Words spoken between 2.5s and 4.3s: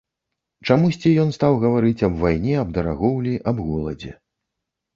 аб дарагоўлі, аб голадзе.